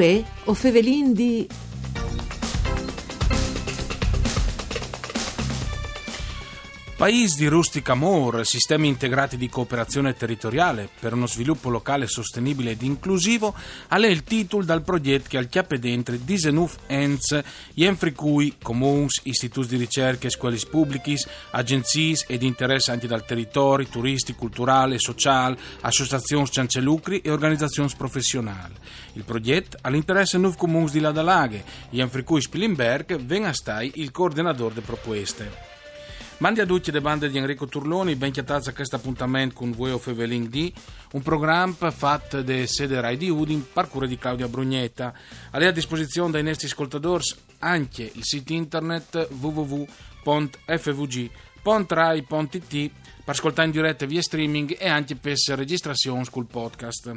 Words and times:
Uè, 0.00 0.24
o 0.46 0.54
fevelin 0.54 1.12
di... 1.12 1.46
Paesi 7.00 7.38
di 7.38 7.46
rustic 7.46 7.88
amor, 7.88 8.44
sistemi 8.44 8.86
integrati 8.86 9.38
di 9.38 9.48
cooperazione 9.48 10.12
territoriale 10.12 10.86
per 11.00 11.14
uno 11.14 11.26
sviluppo 11.26 11.70
locale 11.70 12.06
sostenibile 12.06 12.72
ed 12.72 12.82
inclusivo, 12.82 13.54
è 13.88 13.96
il 13.96 14.22
titolo 14.22 14.64
dal 14.64 14.82
progetto 14.82 15.28
che 15.30 15.38
al 15.38 15.48
chiappe 15.48 15.78
dentro 15.78 16.14
Disenuf 16.14 16.76
Ents, 16.88 17.42
Jenfri 17.72 18.12
cui 18.12 18.56
comuns, 18.60 19.20
istituti 19.22 19.68
di 19.68 19.76
ricerca, 19.78 20.28
scuole 20.28 20.58
pubbliche, 20.68 21.14
agenzie 21.52 22.22
ed 22.26 22.42
interessanti 22.42 23.06
dal 23.06 23.24
territorio, 23.24 23.88
turisti, 23.88 24.34
culturale, 24.34 24.98
sociale, 24.98 25.56
associazioni 25.80 26.50
ciancelucri 26.50 27.22
e 27.22 27.30
organizzazioni 27.30 27.90
professionali. 27.96 28.74
Il 29.14 29.24
progetto 29.24 29.78
all'interesse 29.80 30.36
nuovi 30.36 30.58
comuns 30.58 30.92
di 30.92 31.00
Ladalaghe, 31.00 31.64
Jenfri 31.88 32.24
cui 32.24 32.42
Spilimberg, 32.42 33.16
ven 33.24 33.46
a 33.46 33.54
stai 33.54 33.90
il 33.94 34.10
coordinatore 34.10 34.74
delle 34.74 34.84
proposte. 34.84 35.78
Mandi 36.40 36.62
a 36.62 36.66
tutti 36.66 36.90
le 36.90 37.02
bande 37.02 37.28
di 37.28 37.36
Enrico 37.36 37.66
Turloni, 37.66 38.16
ben 38.16 38.32
chiatazza 38.32 38.70
a 38.70 38.72
questo 38.72 38.96
appuntamento 38.96 39.56
con 39.56 39.72
voi 39.72 39.90
of 39.90 40.06
Evelyn 40.06 40.48
D, 40.48 40.72
un 41.12 41.20
programma 41.20 41.90
fatto 41.90 42.40
da 42.40 42.66
sede 42.66 42.98
Rai 42.98 43.18
di 43.18 43.28
Udin, 43.28 43.62
parcure 43.70 44.08
di 44.08 44.16
Claudia 44.16 44.48
Brugnetta. 44.48 45.12
A 45.50 45.58
lei 45.58 45.68
a 45.68 45.70
disposizione 45.70 46.30
dai 46.30 46.42
nostri 46.42 46.66
ascoltatori 46.66 47.24
anche 47.58 48.10
il 48.14 48.24
sito 48.24 48.54
internet 48.54 49.28
www.fvg.rai.it 51.62 52.90
per 53.22 53.34
ascoltare 53.34 53.66
in 53.66 53.72
diretta 53.72 54.06
via 54.06 54.22
streaming 54.22 54.76
e 54.78 54.88
anche 54.88 55.14
per 55.14 55.36
registrazione 55.48 56.24
sul 56.24 56.46
podcast. 56.46 57.14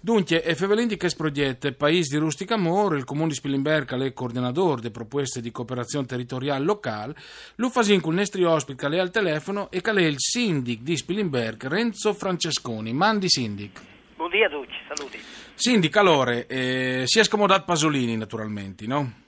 Dunque, 0.00 0.42
è 0.42 0.54
Fevelin 0.54 0.86
di 0.86 0.96
questo 0.96 1.22
progetto, 1.22 1.72
Paese 1.72 2.14
di 2.14 2.18
Rustica 2.18 2.54
Amore, 2.54 2.98
il 2.98 3.04
comune 3.04 3.28
di 3.28 3.34
Spilimberga 3.34 3.96
è 3.96 4.12
coordinatore 4.12 4.76
delle 4.76 4.92
proposte 4.92 5.40
di 5.40 5.50
cooperazione 5.50 6.06
territoriale 6.06 6.64
locale, 6.64 7.14
lo 7.56 7.70
fasin 7.70 8.00
con 8.00 8.12
i 8.12 8.16
nostri 8.16 8.44
ospiti 8.44 8.86
che 8.86 8.98
al 8.98 9.10
telefono 9.10 9.70
e 9.70 9.80
che 9.80 9.90
è 9.90 10.02
il 10.02 10.18
sindic 10.18 10.82
di 10.82 10.96
Spilimberga, 10.96 11.68
Renzo 11.68 12.12
Francesconi. 12.12 12.92
Mandi 12.92 13.28
sindic. 13.28 13.80
Buongiorno 14.16 14.44
a 14.44 14.60
tutti, 14.60 14.74
saluti. 14.94 15.20
Sindic, 15.54 15.96
allora, 15.96 16.32
eh, 16.32 17.04
si 17.06 17.18
è 17.18 17.24
scomodato 17.24 17.64
Pasolini 17.64 18.16
naturalmente, 18.16 18.86
no? 18.86 19.24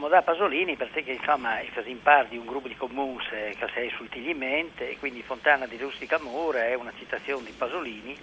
Scomodà 0.00 0.22
Pasolini 0.22 0.76
perché 0.76 1.00
insomma 1.00 1.58
fa 1.72 1.82
parte 2.02 2.30
di 2.30 2.38
un 2.38 2.46
gruppo 2.46 2.68
di 2.68 2.74
comuni 2.74 3.18
che 3.28 3.68
sei 3.74 3.90
sul 3.90 4.08
Tiglimente 4.08 4.88
e 4.88 4.96
quindi 4.96 5.20
Fontana 5.20 5.66
di 5.66 5.76
Rustica 5.76 6.16
Amore 6.16 6.70
è 6.70 6.74
una 6.74 6.90
citazione 6.96 7.44
di 7.44 7.52
Pasolini 7.52 8.16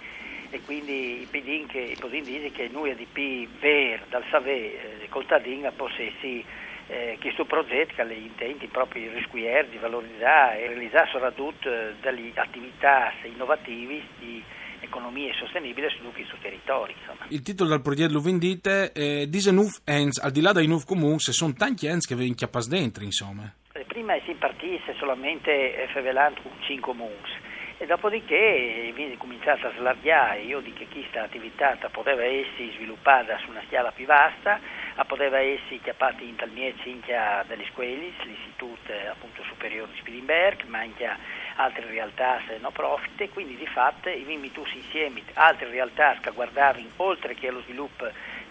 e 0.50 0.60
quindi 0.62 1.22
i 1.22 1.28
pedin 1.30 1.68
che 1.68 1.78
i 1.78 1.96
podin 1.96 2.24
dice 2.24 2.50
che 2.50 2.68
noi 2.72 2.90
ADP 2.90 3.60
ver 3.60 4.06
dal 4.08 4.24
Savè 4.28 4.50
eh, 4.50 5.06
contadina 5.08 5.70
possessi 5.70 6.44
eh, 6.88 7.16
questo 7.20 7.44
progetto 7.44 7.94
che 7.94 8.02
ha 8.02 8.12
intenti 8.12 8.66
proprio 8.66 9.02
di 9.02 9.14
riscuotere, 9.14 9.68
di 9.70 9.78
valorizzare 9.78 10.64
e 10.64 10.66
realizzare 10.66 11.08
soprattutto 11.12 11.72
eh, 11.72 11.94
delle 12.00 12.32
attività 12.34 13.12
innovative 13.22 14.02
di 14.18 14.42
economia 14.88 15.32
sostenibile 15.34 15.88
su 15.90 16.02
tutti 16.02 16.20
i 16.20 16.24
suoi 16.24 16.40
territori. 16.40 16.94
Insomma. 16.98 17.26
Il 17.28 17.42
titolo 17.42 17.70
del 17.70 17.80
progetto 17.80 18.14
lo 18.14 18.20
vendite 18.20 18.92
è 18.92 19.26
Diese 19.26 19.52
Nuf 19.52 19.80
Ens, 19.84 20.18
al 20.18 20.32
di 20.32 20.40
là 20.40 20.52
dei 20.52 20.66
Nuf 20.66 20.84
Comuni, 20.84 21.20
se 21.20 21.32
sono 21.32 21.52
tanti 21.52 21.86
Ens 21.86 22.06
che 22.06 22.14
vi 22.14 22.26
inchiappas 22.26 22.68
dentro, 22.68 23.04
insomma. 23.04 23.50
Eh, 23.72 23.84
prima 23.84 24.14
si 24.24 24.34
partisse 24.34 24.94
solamente 24.98 25.50
eh, 25.50 25.86
fevelando 25.88 26.40
con 26.42 26.52
5 26.60 26.80
comuni 26.82 27.46
e 27.80 27.86
dopodiché 27.86 28.90
viene 28.92 29.16
cominciata 29.16 29.68
a 29.68 29.72
slargare, 29.76 30.40
io 30.40 30.58
dico 30.58 30.78
che 30.78 30.88
questa 30.88 31.22
attività 31.22 31.78
poteva 31.92 32.24
essere 32.24 32.72
sviluppata 32.74 33.38
su 33.38 33.50
una 33.50 33.62
scala 33.68 33.92
più 33.92 34.04
vasta, 34.04 34.58
poteva 35.06 35.38
essere 35.38 35.78
chiappata 35.78 36.20
in 36.24 36.34
tal 36.34 36.50
miezzo 36.50 36.82
anche 36.88 37.14
delle 37.46 37.64
scuole, 37.70 37.94
l'istituto 37.94 38.92
appunto 39.08 39.44
superiore 39.44 39.92
di 39.92 39.98
Spilimberg, 39.98 40.64
ma 40.64 40.80
anche 40.80 41.08
altre 41.58 41.86
realtà 41.86 42.38
no 42.60 42.70
profit 42.70 43.20
e 43.20 43.28
quindi 43.30 43.56
di 43.56 43.66
fatto 43.66 44.08
i 44.08 44.24
tutti 44.52 44.76
insieme 44.76 45.22
altre 45.34 45.68
realtà 45.70 46.16
che 46.20 46.30
guardavano 46.30 46.86
oltre 46.96 47.34
che 47.34 47.48
allo 47.48 47.62
sviluppo 47.62 48.06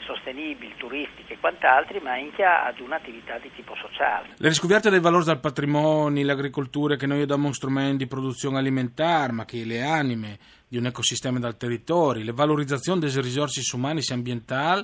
sostenibili, 0.06 0.74
turistiche 0.78 1.34
e 1.34 1.38
quant'altro, 1.38 2.00
ma 2.02 2.14
anche 2.14 2.44
ad 2.44 2.80
un'attività 2.80 3.38
di 3.40 3.52
tipo 3.54 3.76
sociale. 3.76 4.30
Le 4.38 4.48
riscoperte 4.48 4.90
dei 4.90 5.02
valori 5.02 5.26
del 5.26 5.40
patrimonio, 5.40 6.26
l'agricoltura 6.26 6.96
che 6.96 7.06
noi 7.06 7.26
diamo 7.26 7.52
strumento 7.52 7.98
di 7.98 8.08
produzione 8.08 8.58
alimentare, 8.58 9.34
ma 9.34 9.46
che 9.46 9.66
le 9.66 9.84
anime 9.84 10.40
di 10.68 10.78
un 10.78 10.86
ecosistema 10.86 11.40
dal 11.40 11.58
territorio, 11.58 12.24
le 12.24 12.32
valorizzazioni 12.32 13.00
delle 13.02 13.22
risorse 13.22 13.62
umane 13.76 14.02
sia 14.02 14.16
ambientali 14.16 14.84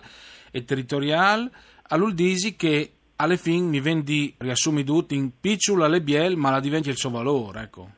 e 0.51 0.63
territoriali, 0.65 1.49
all'Uldisi 1.87 2.55
che 2.55 2.91
alle 3.15 3.37
fine 3.37 3.67
mi 3.67 3.79
vendi 3.79 4.33
riassumi 4.37 4.83
tutti 4.83 5.15
in 5.15 5.31
picciola 5.39 5.87
le 5.87 6.01
biel, 6.01 6.35
ma 6.35 6.51
la 6.51 6.59
diventa 6.59 6.89
il 6.89 6.97
suo 6.97 7.09
valore, 7.09 7.61
ecco. 7.61 7.89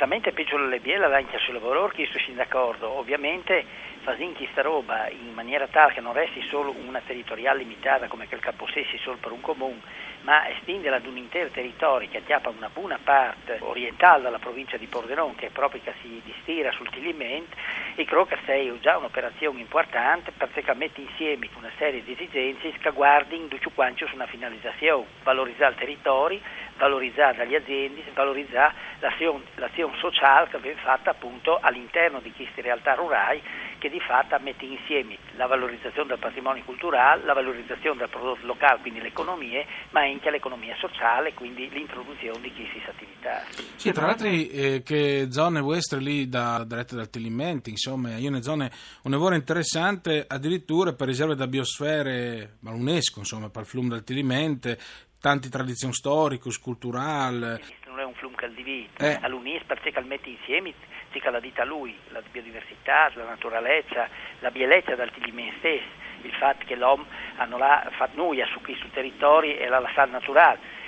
Certamente 0.00 0.32
picciola 0.32 0.66
le 0.66 0.80
biel 0.80 1.02
ha 1.04 1.14
anche 1.14 1.36
suo 1.36 1.60
valore, 1.60 1.92
che 1.92 2.06
sto 2.06 2.32
d'accordo, 2.32 2.88
ovviamente 2.88 3.66
fasinchi 4.02 4.48
sta 4.50 4.62
roba 4.62 5.08
in 5.08 5.32
maniera 5.34 5.66
tale 5.66 5.92
che 5.92 6.00
non 6.00 6.12
resti 6.12 6.42
solo 6.48 6.74
una 6.86 7.00
territoriale 7.04 7.58
limitata 7.58 8.08
come 8.08 8.28
quel 8.28 8.40
capossessi 8.40 8.98
solo 8.98 9.18
per 9.18 9.32
un 9.32 9.40
comune, 9.40 9.80
ma 10.22 10.48
estenderla 10.48 10.96
ad 10.96 11.06
un 11.06 11.16
intero 11.16 11.48
territorio 11.50 12.08
che 12.08 12.18
attiapa 12.18 12.50
una 12.50 12.70
buona 12.72 12.98
parte 13.02 13.58
orientale 13.60 14.22
della 14.22 14.38
provincia 14.38 14.76
di 14.76 14.86
Pordenone, 14.86 15.34
che 15.36 15.46
è 15.46 15.50
proprio 15.50 15.80
che 15.82 15.92
si 16.00 16.20
distira 16.24 16.72
sul 16.72 16.90
Tiliment, 16.90 17.52
e 17.94 18.04
credo 18.04 18.26
che 18.26 18.38
sia 18.44 18.78
già 18.80 18.96
un'operazione 18.96 19.60
importante 19.60 20.32
perché 20.32 20.74
mette 20.74 21.00
insieme 21.00 21.48
una 21.56 21.70
serie 21.76 22.02
di 22.02 22.12
esigenze 22.12 22.72
che 22.72 22.90
guardino 22.90 23.48
su 23.60 23.70
una 24.14 24.26
finalizzazione, 24.26 25.06
valorizzare 25.22 25.72
il 25.72 25.78
territorio, 25.78 26.40
valorizzare 26.76 27.36
dalle 27.36 27.56
aziende, 27.56 28.02
valorizzare 28.14 28.74
l'azione, 29.00 29.42
l'azione 29.56 29.96
sociale 29.98 30.48
che 30.48 30.58
viene 30.58 30.80
fatta 30.80 31.10
appunto 31.10 31.58
all'interno 31.60 32.20
di 32.20 32.32
queste 32.32 32.62
realtà 32.62 32.94
rurali 32.94 33.42
che 33.80 33.88
di 33.88 33.98
fatto 33.98 34.36
mette 34.40 34.66
insieme 34.66 35.16
la 35.36 35.46
valorizzazione 35.46 36.08
del 36.08 36.18
patrimonio 36.18 36.62
culturale, 36.64 37.24
la 37.24 37.32
valorizzazione 37.32 37.98
del 37.98 38.08
prodotto 38.10 38.46
locale, 38.46 38.80
quindi 38.80 39.00
l'economia, 39.00 39.64
ma 39.90 40.02
anche 40.02 40.30
l'economia 40.30 40.76
sociale, 40.76 41.32
quindi 41.32 41.68
l'introduzione 41.70 42.40
di 42.40 42.52
queste 42.52 42.90
attività. 42.90 43.42
Sì, 43.76 43.90
tra 43.90 44.06
l'altro 44.06 44.28
eh, 44.28 44.82
che 44.84 45.28
zone 45.30 45.60
vostre 45.60 45.98
lì 45.98 46.28
da, 46.28 46.62
dirette 46.64 46.94
dal 46.94 47.08
Telimenti, 47.08 47.70
insomma, 47.70 48.16
io 48.18 48.30
ne 48.30 48.42
zone 48.42 48.70
un 49.04 49.10
lavoro 49.10 49.34
interessante 49.34 50.24
addirittura 50.28 50.92
per 50.92 51.08
riserve 51.08 51.34
da 51.34 51.46
biosfere, 51.46 52.56
ma 52.60 52.70
l'UNESCO, 52.70 53.20
insomma, 53.20 53.48
per 53.48 53.62
il 53.62 53.68
flume 53.68 53.88
del 53.88 54.04
Tilimente, 54.04 54.78
tante 55.20 55.48
tradizioni 55.48 55.92
storiche, 55.92 56.50
culturali. 56.60 57.60
Non 57.86 58.00
è 58.00 58.04
un 58.04 58.14
flume 58.14 58.36
che 58.36 58.52
divide, 58.54 58.88
eh. 58.98 59.18
all'UNIS 59.20 59.62
perché 59.64 59.92
mette 60.00 60.30
insieme 60.30 60.72
si 61.12 61.20
la 61.30 61.40
dita 61.40 61.62
a 61.62 61.64
lui, 61.64 61.96
la 62.08 62.22
biodiversità, 62.30 63.10
la 63.14 63.24
naturalezza, 63.24 64.08
la 64.38 64.50
bellezza 64.50 64.94
del 64.94 65.10
Tilimen 65.10 65.52
stesso, 65.58 65.88
il 66.22 66.32
fatto 66.34 66.64
che 66.66 66.76
l'uomo 66.76 67.04
hanno 67.36 67.58
fatto 67.58 68.16
nuia 68.16 68.46
su 68.46 68.60
questo 68.60 68.86
territorio 68.92 69.56
e 69.56 69.68
la 69.68 69.80
lasciata 69.80 70.10
naturale. 70.10 70.78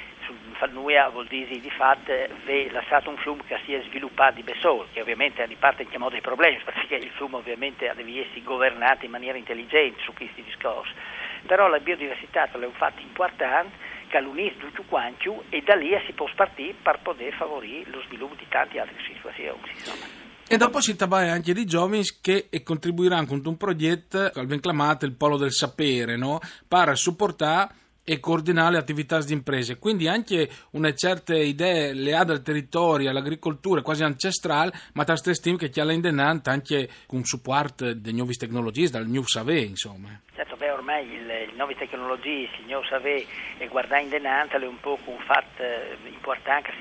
Fatto 0.53 0.73
nuia 0.73 1.09
vuol 1.09 1.27
dire 1.27 1.59
di 1.59 1.71
fatto 1.71 2.13
è 2.13 2.69
lasciato 2.71 3.11
un 3.11 3.17
fiume 3.17 3.43
che 3.49 3.59
si 3.65 3.75
è 3.75 3.83
sviluppato 3.83 4.37
di 4.37 4.43
Bessol, 4.45 4.87
che 4.93 5.01
ovviamente 5.01 5.45
di 5.49 5.57
parte 5.57 5.83
in 5.83 5.89
chiamò 5.89 6.09
dei 6.09 6.21
problemi, 6.21 6.61
perché 6.65 6.95
il 6.95 7.11
fiume 7.11 7.37
ovviamente 7.37 7.93
deve 7.97 8.21
essere 8.21 8.43
governato 8.43 9.05
in 9.05 9.11
maniera 9.11 9.37
intelligente 9.37 10.01
su 10.03 10.13
questi 10.15 10.43
discorsi. 10.45 10.93
Però 11.45 11.67
la 11.67 11.81
biodiversità 11.81 12.49
è 12.49 12.57
un 12.57 12.73
fatto 12.73 13.01
importante 13.01 13.91
che 14.13 14.19
all'unisce 14.19 14.59
tutto 14.59 14.85
quanto 14.87 15.45
e 15.49 15.63
da 15.63 15.75
lì 15.75 15.89
si 16.05 16.13
può 16.13 16.29
partire 16.37 16.75
per 16.83 17.01
poter 17.03 17.33
favorire 17.33 17.91
lo 17.91 18.03
sviluppo 18.03 18.35
di 18.35 18.47
tante 18.47 18.79
altre 18.79 18.97
situazioni. 19.07 19.59
Insomma. 19.73 20.21
E 20.47 20.57
dopo 20.59 20.83
si 20.83 20.95
tratta 20.95 21.17
anche 21.17 21.55
di 21.55 21.65
giovani 21.65 22.03
che 22.21 22.51
contribuiranno 22.63 23.27
con 23.27 23.41
un 23.43 23.57
progetto 23.57 24.31
che 24.35 24.45
ben 24.45 24.61
chiamato 24.61 25.07
il 25.07 25.15
Polo 25.15 25.39
del 25.39 25.53
Sapere, 25.53 26.19
no? 26.19 26.41
per 26.69 26.95
supportare 26.99 27.81
e 28.05 28.21
coordinare 28.21 28.73
le 28.73 28.79
attività 28.79 29.19
di 29.19 29.33
imprese. 29.33 29.79
Quindi 29.79 30.09
anche 30.09 30.49
una 30.73 30.93
certa 30.95 31.35
idea 31.37 31.93
le 31.93 32.15
ha 32.15 32.25
del 32.25 32.43
territorio, 32.43 33.11
all'agricoltura 33.11 33.83
quasi 33.83 34.03
ancestrale, 34.03 34.73
ma 34.95 35.05
tra 35.05 35.17
stessi 35.17 35.43
team 35.43 35.57
che 35.57 35.69
chi 35.69 35.81
ha 35.81 35.85
l'indennante 35.85 36.51
anche 36.51 36.89
con 37.07 37.25
supporto 37.25 37.93
delle 37.95 38.17
nuove 38.17 38.35
tecnologie, 38.35 38.91
dal 38.91 39.07
New 39.07 39.23
Save, 39.23 39.61
insomma. 39.61 40.21
Certo, 40.35 40.57
beh, 40.57 40.71
ormai 40.71 41.25
le 41.25 41.51
nuove 41.57 41.75
tecnologie, 41.75 42.49
il 42.59 42.67
New 42.67 42.83
Save 42.85 43.27
e 43.59 43.69
guardare 43.69 44.03
in 44.03 44.09
denante 44.09 44.57
è 44.57 44.67
un 44.67 44.81
po' 44.81 44.99
un 45.05 45.19
fatto 45.19 45.63
eh, 45.63 45.97
importante 46.09 46.73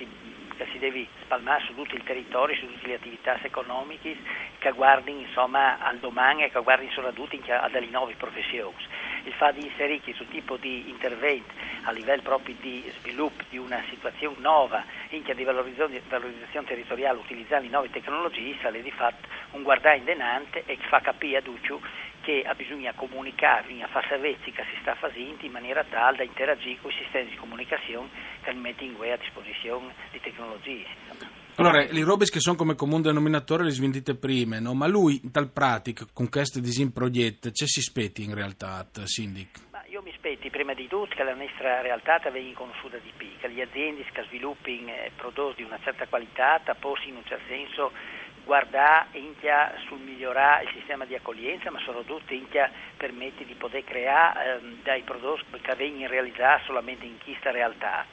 si 0.71 0.77
deve 0.77 1.07
spalmare 1.23 1.63
su 1.65 1.73
tutto 1.73 1.95
il 1.95 2.03
territorio, 2.03 2.55
su 2.55 2.67
tutte 2.67 2.87
le 2.87 2.95
attività 2.95 3.39
economiche 3.41 4.15
che 4.59 4.71
guardino 4.71 5.19
insomma 5.21 5.79
al 5.79 5.97
domani 5.97 6.43
e 6.43 6.51
che 6.51 6.61
guardino 6.61 6.91
soprattutto 6.91 7.37
a 7.51 7.69
delle 7.69 7.87
nuove 7.87 8.13
professioni. 8.15 8.75
Il 9.23 9.33
fatto 9.33 9.59
di 9.59 9.65
inserire 9.65 10.01
questo 10.01 10.25
tipo 10.25 10.57
di 10.57 10.89
intervento 10.89 11.53
a 11.83 11.91
livello 11.91 12.21
proprio 12.21 12.55
di 12.59 12.91
sviluppo 12.99 13.43
di 13.49 13.57
una 13.57 13.83
situazione 13.89 14.35
nuova, 14.39 14.83
anche 15.11 15.35
di 15.35 15.43
valorizzazione, 15.43 16.01
territoriale 16.65 17.19
utilizzando 17.19 17.65
le 17.65 17.71
nuove 17.71 17.89
tecnologie, 17.89 18.55
sale 18.61 18.81
di 18.81 18.91
fatto 18.91 19.27
un 19.51 19.63
guardare 19.63 19.97
in 19.97 20.05
denante 20.05 20.63
e 20.65 20.77
fa 20.87 20.99
capire 20.99 21.37
a 21.37 21.41
Duccio 21.41 21.81
che 22.21 22.45
bisogna 22.55 22.93
comunicare, 22.93 23.63
bisogna 23.67 23.87
fare 23.87 24.07
sapere 24.07 24.37
che 24.39 24.51
si 24.51 24.77
sta 24.81 24.95
facendo 24.95 25.45
in 25.45 25.51
maniera 25.51 25.83
tale 25.83 26.17
da 26.17 26.23
interagire 26.23 26.79
con 26.81 26.91
i 26.91 26.95
sistemi 26.95 27.29
di 27.29 27.35
comunicazione 27.35 28.09
che 28.43 28.53
mettono 28.53 28.91
in 28.91 29.11
a 29.11 29.17
disposizione 29.17 29.93
di 30.11 30.19
tecnologie. 30.19 31.40
Allora, 31.55 31.85
le 31.89 32.03
robe 32.03 32.25
che 32.25 32.39
sono 32.39 32.55
come 32.55 32.75
comune 32.75 33.01
denominatore 33.01 33.63
le 33.63 33.71
svendite 33.71 34.15
prima, 34.15 34.59
no? 34.59 34.73
ma 34.73 34.87
lui, 34.87 35.19
in 35.23 35.31
tal 35.31 35.49
pratica, 35.49 36.05
con 36.13 36.29
questo 36.29 36.59
design 36.59 36.89
progetto, 36.89 37.51
ci 37.51 37.67
si 37.67 37.81
spetti 37.81 38.23
in 38.23 38.33
realtà, 38.33 38.87
Sindic? 39.03 39.69
Io 39.89 40.01
mi 40.01 40.11
aspetti 40.11 40.49
prima 40.49 40.73
di 40.73 40.87
tutto 40.87 41.13
che 41.15 41.23
la 41.23 41.35
nostra 41.35 41.81
realtà 41.81 42.17
venga 42.31 42.55
conosciuta 42.55 42.97
di 42.97 43.11
più, 43.15 43.27
che 43.39 43.47
le 43.49 43.63
aziende 43.63 44.05
che 44.11 44.23
sviluppino 44.27 44.89
eh, 44.89 45.11
prodotti 45.15 45.61
di 45.61 45.67
una 45.67 45.79
certa 45.83 46.07
qualità 46.07 46.61
possano 46.79 47.09
in 47.09 47.15
un 47.17 47.25
certo 47.25 47.43
senso 47.47 47.91
guardare 48.43 49.07
sul 49.87 49.99
migliorare 49.99 50.63
il 50.63 50.71
sistema 50.73 51.05
di 51.05 51.15
accoglienza, 51.15 51.69
ma 51.71 51.79
soprattutto 51.79 52.33
permette 52.97 53.45
di 53.45 53.53
poter 53.53 53.83
creare 53.83 54.59
ehm, 54.61 54.81
dai 54.83 55.01
prodotti 55.01 55.59
che 55.61 55.75
vengono 55.75 56.07
realizzati 56.07 56.63
solamente 56.65 57.05
in 57.05 57.17
questa 57.23 57.51
realtà. 57.51 58.05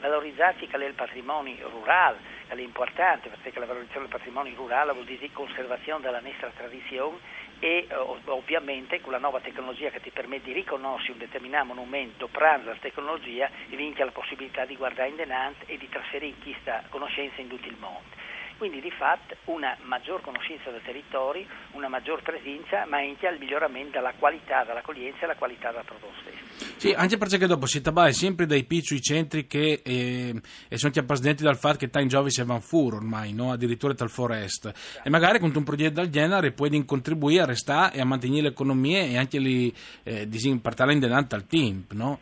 Valorizzare 0.00 0.56
che 0.56 0.68
è 0.68 0.84
il 0.84 0.94
patrimonio 0.94 1.68
rurale, 1.68 2.18
è 2.58 2.62
importante 2.62 3.28
perché 3.28 3.58
la 3.58 3.66
valorizzazione 3.66 4.06
del 4.06 4.16
patrimonio 4.16 4.54
rurale 4.56 4.92
vuol 4.92 5.04
dire 5.04 5.30
conservazione 5.32 6.02
della 6.02 6.20
nostra 6.20 6.50
tradizione 6.56 7.18
e 7.60 7.86
ovviamente 8.26 9.00
con 9.00 9.12
la 9.12 9.18
nuova 9.18 9.40
tecnologia 9.40 9.90
che 9.90 10.00
ti 10.00 10.10
permette 10.10 10.46
di 10.46 10.52
riconoscere 10.52 11.12
un 11.12 11.18
determinato 11.18 11.66
monumento 11.66 12.26
pranzo 12.28 12.70
la 12.70 12.76
tecnologia 12.80 13.50
e 13.68 13.76
vince 13.76 14.04
la 14.04 14.10
possibilità 14.10 14.64
di 14.64 14.76
guardare 14.76 15.10
in 15.10 15.16
denant 15.16 15.62
e 15.66 15.76
di 15.76 15.88
trasferire 15.88 16.36
questa 16.42 16.82
conoscenza 16.88 17.40
in 17.40 17.48
tutto 17.48 17.68
il 17.68 17.76
mondo. 17.78 18.19
Quindi 18.60 18.82
di 18.82 18.90
fatto 18.90 19.34
una 19.46 19.74
maggior 19.84 20.20
conoscenza 20.20 20.70
del 20.70 20.82
territorio, 20.84 21.46
una 21.72 21.88
maggior 21.88 22.20
presenza, 22.20 22.84
ma 22.84 22.98
anche 22.98 23.26
al 23.26 23.38
miglioramento 23.38 23.92
della 23.92 24.12
qualità 24.18 24.64
dell'accoglienza 24.64 25.20
e 25.22 25.26
la 25.28 25.34
qualità 25.34 25.72
del 25.72 25.82
prodotto 25.82 26.12
stesso. 26.20 26.76
Sì, 26.76 26.92
anche 26.92 27.16
perché 27.16 27.46
dopo 27.46 27.64
si 27.64 27.80
tratta 27.80 28.12
sempre 28.12 28.44
dai 28.44 28.64
piccoli 28.64 29.00
centri 29.00 29.46
che 29.46 29.80
eh, 29.82 30.38
sono 30.74 30.92
appresidenti 30.94 31.42
dal 31.42 31.56
fatto 31.56 31.86
che 31.86 32.00
in 32.00 32.08
giovani 32.08 32.30
si 32.30 32.42
vanno 32.42 32.60
fuori 32.60 32.96
ormai, 32.96 33.32
no? 33.32 33.52
addirittura 33.52 33.94
dal 33.94 34.10
forest. 34.10 34.70
Sì. 34.74 35.00
E 35.04 35.08
magari 35.08 35.38
con 35.38 35.50
un 35.54 35.64
progetto 35.64 36.02
del 36.02 36.10
genere 36.10 36.52
puoi 36.52 36.84
contribuire 36.84 37.44
a 37.44 37.46
restare 37.46 37.96
e 37.96 38.00
a 38.02 38.04
mantenere 38.04 38.48
l'economia 38.48 39.00
e 39.00 39.16
anche 39.16 39.38
li, 39.38 39.74
eh, 40.02 40.28
partire 40.60 40.92
in 40.92 40.98
denaro 40.98 41.26
al 41.30 41.46
team, 41.46 41.86
no? 41.92 42.20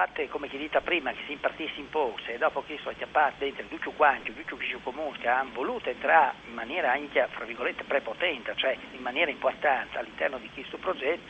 Fatte 0.00 0.28
come 0.28 0.48
chi 0.48 0.56
dita 0.56 0.80
prima 0.80 1.12
che 1.12 1.20
si 1.26 1.32
impartisse 1.32 1.78
in 1.78 1.90
post 1.90 2.26
e 2.26 2.38
dopo 2.38 2.62
che 2.62 2.78
sono 2.80 2.94
chiappati 2.96 3.52
dentro 3.52 3.66
tutti 3.66 3.86
i 3.86 4.80
comuni 4.82 5.18
che 5.18 5.28
hanno 5.28 5.50
voluto 5.52 5.90
entrare 5.90 6.36
in 6.46 6.54
maniera 6.54 6.92
anche, 6.92 7.28
fra 7.30 7.44
virgolette, 7.44 7.84
prepotente, 7.84 8.54
cioè 8.56 8.74
in 8.92 9.02
maniera 9.02 9.30
importante 9.30 9.98
all'interno 9.98 10.38
di 10.38 10.48
questo 10.54 10.78
progetto, 10.78 11.20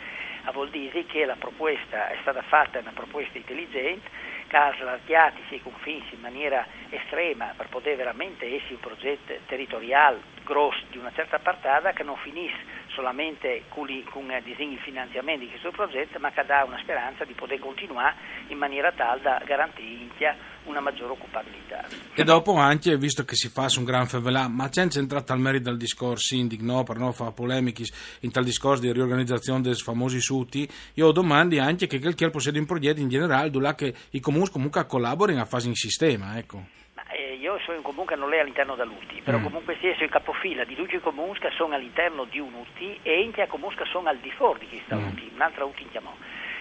vuol 0.52 0.70
dire 0.70 1.04
che 1.06 1.24
la 1.24 1.34
proposta 1.34 2.10
è 2.10 2.18
stata 2.20 2.42
fatta 2.42 2.78
una 2.78 2.92
proposta 2.94 3.36
intelligente, 3.36 4.08
che 4.46 4.56
ha 4.56 4.72
slargato 4.76 5.40
i 5.48 5.60
confini 5.60 6.06
in 6.10 6.20
maniera 6.20 6.64
estrema 6.90 7.52
per 7.56 7.68
poter 7.70 7.96
veramente 7.96 8.46
essere 8.46 8.74
un 8.74 8.80
progetto 8.80 9.34
territoriale 9.46 10.20
grosso 10.44 10.84
di 10.90 10.98
una 10.98 11.10
certa 11.12 11.40
partata 11.40 11.92
che 11.92 12.04
non 12.04 12.16
finisse 12.18 12.78
solamente 13.00 13.62
con 13.70 13.88
i 13.88 14.04
disegni 14.44 14.76
di 14.76 14.80
finanziamento 14.82 15.44
di 15.44 15.50
questo 15.50 15.70
progetto, 15.70 16.18
ma 16.18 16.30
che 16.30 16.44
dà 16.44 16.64
una 16.64 16.78
speranza 16.82 17.24
di 17.24 17.32
poter 17.32 17.58
continuare 17.58 18.14
in 18.48 18.58
maniera 18.58 18.92
tale 18.92 19.22
da 19.22 19.42
garantire 19.46 20.36
una 20.64 20.80
maggiore 20.80 21.12
occupabilità. 21.12 21.86
E 22.14 22.22
dopo 22.24 22.56
anche, 22.56 22.98
visto 22.98 23.24
che 23.24 23.34
si 23.34 23.48
fa 23.48 23.70
su 23.70 23.78
un 23.78 23.86
gran 23.86 24.06
fevelà, 24.06 24.48
ma 24.48 24.68
c'è 24.68 24.86
entrato 24.94 25.32
al 25.32 25.40
merito 25.40 25.70
del 25.70 25.78
discorso 25.78 26.34
sindic, 26.34 26.60
no, 26.60 26.82
per 26.82 26.98
non 26.98 27.14
fare 27.14 27.32
polemiche 27.32 27.84
in 28.20 28.30
tal 28.30 28.44
discorso 28.44 28.82
di 28.82 28.92
riorganizzazione 28.92 29.62
dei 29.62 29.74
famosi 29.74 30.20
suti, 30.20 30.68
io 30.94 31.10
domandi 31.10 31.58
anche 31.58 31.86
che 31.86 31.98
quel 31.98 32.14
che 32.14 32.28
possiede 32.28 32.58
un 32.58 32.66
progetto 32.66 33.00
in 33.00 33.08
generale, 33.08 33.48
dove 33.48 33.74
che 33.74 33.94
i 34.10 34.20
comuni 34.20 34.50
comunque 34.50 34.84
collaborino 34.84 35.40
a 35.40 35.46
fare 35.46 35.64
in 35.64 35.74
sistema, 35.74 36.36
ecco 36.36 36.79
io 37.54 37.58
sono 37.60 37.76
un 37.78 37.82
comune 37.82 38.06
che 38.06 38.16
non 38.16 38.32
è 38.32 38.38
all'interno 38.38 38.74
dell'UTI, 38.74 39.22
però 39.22 39.38
mm. 39.38 39.42
comunque 39.42 39.76
sono 39.80 39.94
il 39.98 40.08
capofila 40.08 40.64
di 40.64 40.74
tutti 40.74 40.96
i 40.96 41.00
comuni 41.00 41.38
che 41.38 41.50
sono 41.50 41.74
all'interno 41.74 42.24
di 42.24 42.38
un 42.38 42.54
UTI 42.54 43.00
e 43.02 43.20
in 43.20 43.32
che 43.32 43.46
comuni 43.46 43.74
che 43.74 43.84
sono 43.86 44.08
al 44.08 44.18
di 44.18 44.30
fuori 44.30 44.60
di 44.60 44.68
questa 44.68 44.96
mm. 44.96 45.06
UTI, 45.08 45.30
un'altra 45.34 45.64
UTI 45.64 45.82
in 45.82 45.90
chiamò. 45.90 46.14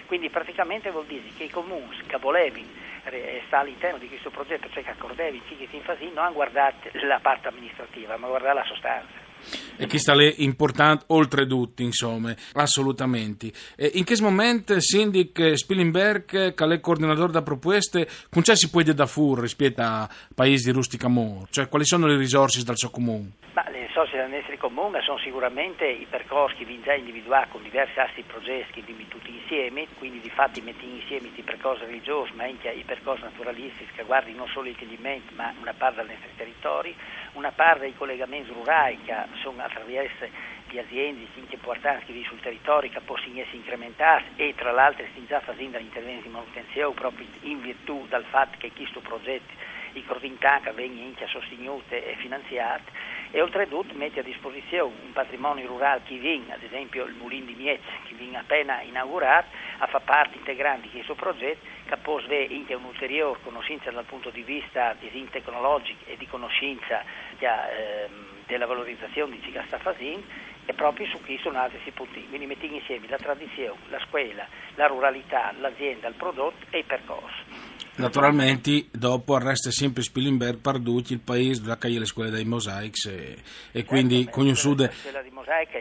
Quindi 0.05 0.29
praticamente 0.29 0.89
vuol 0.89 1.05
dire 1.05 1.29
che 1.37 1.43
i 1.43 1.49
comuni 1.49 1.95
che 2.07 2.17
volevano 2.17 2.65
stare 3.03 3.67
all'interno 3.67 3.97
di 3.97 4.07
questo 4.07 4.31
progetto, 4.31 4.67
cioè 4.69 4.83
che 4.83 4.91
accordevi, 4.91 5.41
che 5.45 5.67
si 5.69 5.75
infasino, 5.75 6.13
non 6.15 6.25
hanno 6.25 6.33
guardato 6.33 6.89
la 6.93 7.19
parte 7.19 7.47
amministrativa, 7.47 8.17
ma 8.17 8.27
guardato 8.27 8.57
la 8.57 8.65
sostanza. 8.65 9.28
E 9.77 9.87
chi 9.87 9.97
sta 9.97 10.13
lì 10.13 10.43
importante 10.43 11.05
oltretutto, 11.07 11.81
insomma, 11.81 12.33
assolutamente. 12.53 13.51
E 13.75 13.91
in 13.93 14.03
che 14.03 14.15
momento 14.21 14.79
Sindic 14.79 15.57
Spilimberg, 15.57 16.53
che 16.53 16.65
è 16.65 16.79
coordinatore 16.79 17.31
da 17.31 17.41
proposte, 17.41 18.07
con 18.29 18.43
ciò 18.43 18.53
si 18.55 18.69
può 18.69 18.81
dire 18.81 18.93
da 18.93 19.05
fur 19.05 19.39
rispetto 19.39 19.81
a 19.81 20.09
paesi 20.35 20.65
di 20.65 20.71
rustica 20.71 21.07
amore? 21.07 21.47
Cioè, 21.49 21.69
quali 21.69 21.85
sono 21.85 22.07
le 22.07 22.17
risorse 22.17 22.63
dal 22.63 22.77
suo 22.77 22.89
comune? 22.89 23.31
Ma 23.53 23.63
le 23.69 23.87
risorse 23.87 24.17
del 24.17 24.29
nostro 24.29 24.57
comune 24.57 25.01
sono 25.01 25.17
sicuramente 25.19 25.85
i 25.85 26.05
percorsi 26.09 26.57
che 26.57 26.65
vengono 26.65 26.85
già 26.85 26.93
individuati 26.93 27.49
con 27.51 27.63
diversi 27.63 27.99
assi 27.99 28.21
progetti 28.21 28.83
che 28.83 29.07
tutti 29.07 29.33
insieme, 29.33 29.87
quindi 29.97 30.19
di 30.19 30.29
fatto 30.29 30.61
mettiamo 30.61 30.95
insieme 30.95 31.29
i 31.33 31.41
percorsi 31.41 31.85
religiosi, 31.85 32.31
ma 32.35 32.43
anche 32.43 32.69
i 32.69 32.83
percorsi 32.83 33.23
naturalistici 33.23 33.91
che 33.95 34.03
guardano 34.03 34.37
non 34.37 34.47
solo 34.47 34.67
i 34.67 34.71
intelligimenti, 34.71 35.33
ma 35.33 35.53
una 35.59 35.73
parte 35.73 36.03
dei 36.03 36.13
nostri 36.13 36.31
territori, 36.35 36.95
una 37.33 37.51
parte 37.51 37.81
dei 37.81 37.95
collegamenti 37.95 38.51
rurali 38.51 38.99
che 39.03 39.13
sono 39.37 39.63
attraverso 39.63 40.27
le 40.71 40.79
aziende 40.79 41.27
importanti 41.49 42.05
che 42.05 42.13
vivono 42.13 42.29
sul 42.29 42.41
territorio 42.41 42.89
che 42.89 42.99
possono 43.01 43.39
essere 43.39 43.57
incrementate 43.57 44.25
e 44.35 44.53
tra 44.55 44.71
l'altro 44.71 45.05
stiamo 45.09 45.27
già 45.27 45.39
facendo 45.39 45.77
interventi 45.77 46.23
di 46.23 46.29
manutenzione 46.29 46.93
proprio 46.93 47.25
in 47.41 47.61
virtù 47.61 48.05
del 48.09 48.25
fatto 48.29 48.57
che 48.57 48.71
questo 48.71 48.99
progetto 48.99 49.77
i 49.93 50.05
Corvintanca 50.05 50.71
vengono 50.71 51.07
anche 51.07 51.27
sostenute 51.27 52.05
e 52.05 52.15
finanziate 52.17 52.91
e 53.31 53.41
oltretutto 53.41 53.93
mette 53.95 54.19
a 54.19 54.23
disposizione 54.23 54.93
un 55.03 55.11
patrimonio 55.11 55.67
rurale 55.67 56.01
che 56.05 56.17
viene, 56.17 56.53
ad 56.53 56.63
esempio 56.63 57.05
il 57.05 57.13
Mulin 57.13 57.45
di 57.45 57.53
Miez, 57.53 57.81
che 58.07 58.15
viene 58.15 58.37
appena 58.37 58.81
inaugurato, 58.81 59.47
a 59.79 59.87
fare 59.87 60.03
parte 60.03 60.37
integrante 60.37 60.87
di 60.87 60.91
questo 60.91 61.15
progetto, 61.15 61.65
che 61.85 61.97
può 61.97 62.17
avere 62.17 62.53
anche 62.53 62.73
un'ulteriore 62.73 63.39
conoscenza 63.43 63.91
dal 63.91 64.05
punto 64.05 64.29
di 64.29 64.41
vista 64.41 64.95
tecnologico 65.31 66.05
e 66.05 66.17
di 66.17 66.27
conoscenza 66.27 67.03
ehm, 67.37 68.38
della 68.49 68.65
valorizzazione 68.65 69.35
di 69.35 69.41
ciò 69.41 69.59
che 69.59 69.65
sta 69.67 69.77
facendo 69.77 70.25
e 70.65 70.73
proprio 70.73 71.07
su 71.07 71.19
questo 71.23 71.49
sono 71.49 71.59
altri 71.59 71.79
si 71.83 71.91
punti. 71.91 72.27
Quindi 72.27 72.47
mettiamo 72.47 72.75
insieme 72.75 73.07
la 73.07 73.17
tradizione, 73.17 73.79
la 73.89 73.99
scuola, 73.99 74.47
la 74.75 74.87
ruralità, 74.87 75.53
l'azienda, 75.59 76.07
il 76.07 76.15
prodotto 76.15 76.65
e 76.71 76.79
il 76.79 76.85
percorso. 76.85 77.68
Naturalmente, 77.99 78.85
dopo 78.91 79.37
resta 79.37 79.71
sempre 79.71 80.01
Spilimberg 80.01 80.59
Parducci, 80.59 81.13
il 81.13 81.19
paese 81.19 81.61
dove 81.61 81.77
ha 81.79 81.87
le 81.87 82.05
scuole 82.05 82.29
dei 82.29 82.45
Mosaics 82.45 83.05
e, 83.05 83.37
e 83.71 83.83
quindi 83.83 84.27
con 84.29 84.47
un 84.47 84.55
sud 84.55 84.89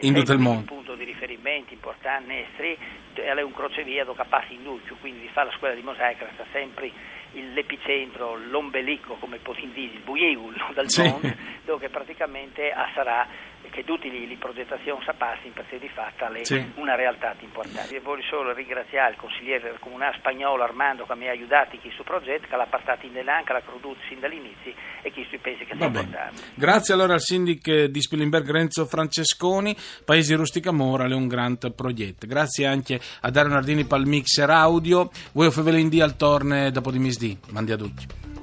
in 0.01 0.13
tutto 0.13 0.33
il 0.33 0.39
mondo. 0.39 0.59
un 0.59 0.65
punto 0.65 0.95
di 0.95 1.05
riferimento 1.05 1.73
importante, 1.73 2.45
è 3.13 3.41
un 3.41 3.53
crocevia 3.53 4.03
dove 4.05 4.23
passa 4.27 4.51
in 4.51 4.63
Duccio, 4.63 4.95
quindi 4.99 5.21
di 5.21 5.29
fare 5.29 5.49
la 5.49 5.57
scuola 5.57 5.73
di 5.73 5.81
Mosaic 5.81 6.19
resta 6.19 6.45
sempre 6.51 6.91
l'epicentro, 7.33 8.35
l'ombelico, 8.35 9.15
come 9.15 9.37
possiamo 9.37 9.73
dire, 9.73 9.93
il 9.93 9.99
buiul 9.99 10.55
del 10.73 10.89
sì. 10.89 11.03
mondo, 11.03 11.33
dove 11.65 11.89
praticamente 11.89 12.73
sarà 12.93 13.27
che 13.69 13.83
tutti 13.83 14.09
le, 14.09 14.25
le 14.25 14.37
progettazioni 14.37 15.01
sapassi 15.03 15.49
per 15.49 15.65
di 15.79 15.89
fatta 15.89 16.29
le, 16.29 16.45
sì. 16.45 16.71
una 16.75 16.95
realtà 16.95 17.35
importante. 17.39 17.95
E 17.95 17.99
voglio 17.99 18.23
solo 18.23 18.53
ringraziare 18.53 19.11
il 19.11 19.17
consigliere 19.17 19.75
comunale 19.79 20.17
spagnolo 20.17 20.63
Armando 20.63 21.05
che 21.05 21.15
mi 21.15 21.27
ha 21.27 21.31
aiutato 21.31 21.75
in 21.75 21.81
questo 21.81 22.03
progetto, 22.03 22.47
che 22.47 22.55
l'ha 22.55 22.65
portato 22.65 23.05
in 23.05 23.13
Delanca, 23.13 23.53
l'ha 23.53 23.61
prodotto 23.61 23.99
sin 24.07 24.19
dall'inizio 24.19 24.73
e 25.01 25.11
che 25.11 25.27
penso 25.41 25.63
che 25.65 25.75
sia 25.75 25.85
importante. 25.85 26.41
Grazie 26.55 26.93
allora 26.93 27.13
al 27.13 27.21
sindaco 27.21 27.87
di 27.87 28.01
Spilimberg 28.01 28.49
Renzo 28.49 28.85
Francesconi, 28.85 29.75
Paesi 30.05 30.33
Rustica 30.33 30.71
Morale, 30.71 31.15
un 31.15 31.27
grande 31.27 31.71
progetto. 31.71 32.27
Grazie 32.27 32.65
anche 32.65 32.99
a 33.21 33.29
Dario 33.29 33.51
Nardini 33.51 33.85
per 33.85 33.99
il 33.99 34.07
mixer 34.07 34.49
audio. 34.49 35.09
Voi 35.33 35.47
o 35.47 35.51
Fevelin 35.51 35.89
al 36.01 36.15
torne 36.15 36.71
dopo 36.71 36.91
di 36.91 36.99
misdì. 36.99 37.37
Mandi 37.51 37.71
a 37.71 37.77
tutti. 37.77 38.38